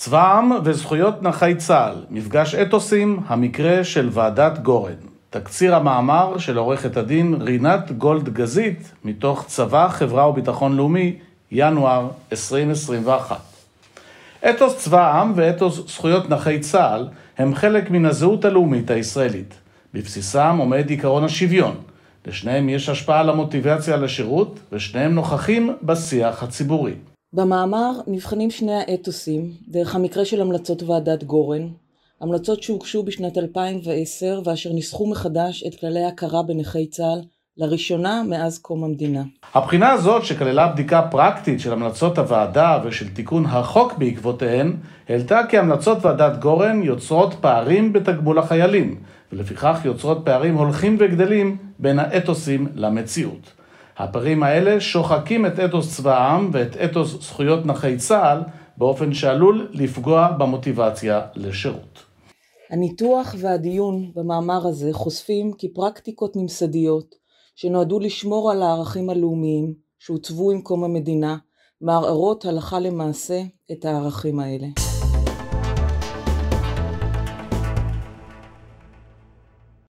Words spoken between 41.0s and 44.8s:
פרקטית של המלצות הוועדה ושל תיקון החוק בעקבותיהן,